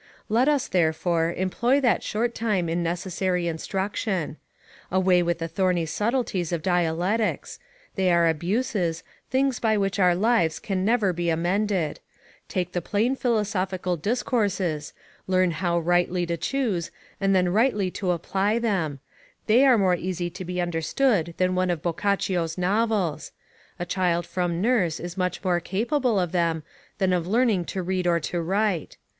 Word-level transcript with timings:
Let 0.29 0.49
us, 0.49 0.67
therefore, 0.67 1.31
employ 1.37 1.79
that 1.81 2.01
short 2.01 2.33
time 2.33 2.67
in 2.67 2.81
necessary 2.81 3.47
instruction. 3.47 4.37
Away 4.91 5.21
with 5.21 5.37
the 5.37 5.47
thorny 5.47 5.85
subtleties 5.85 6.51
of 6.51 6.63
dialectics; 6.63 7.59
they 7.93 8.11
are 8.11 8.27
abuses, 8.27 9.03
things 9.29 9.59
by 9.59 9.77
which 9.77 9.99
our 9.99 10.15
lives 10.15 10.57
can 10.57 10.83
never 10.83 11.13
be 11.13 11.29
amended: 11.29 11.99
take 12.49 12.71
the 12.71 12.81
plain 12.81 13.15
philosophical 13.15 13.95
discourses, 13.95 14.91
learn 15.27 15.51
how 15.51 15.77
rightly 15.77 16.25
to 16.25 16.35
choose, 16.35 16.89
and 17.19 17.35
then 17.35 17.49
rightly 17.49 17.91
to 17.91 18.09
apply 18.09 18.57
them; 18.57 18.99
they 19.45 19.63
are 19.67 19.77
more 19.77 19.93
easy 19.95 20.31
to 20.31 20.43
be 20.43 20.59
understood 20.59 21.35
than 21.37 21.53
one 21.53 21.69
of 21.69 21.83
Boccaccio's 21.83 22.57
novels; 22.57 23.33
a 23.77 23.85
child 23.85 24.25
from 24.25 24.59
nurse 24.61 24.99
is 24.99 25.15
much 25.15 25.43
more 25.43 25.59
capable 25.59 26.19
of 26.19 26.31
them, 26.31 26.63
than 26.97 27.13
of 27.13 27.27
learning 27.27 27.65
to 27.65 27.83
read 27.83 28.07
or 28.07 28.19
to 28.19 28.41
write. 28.41 28.97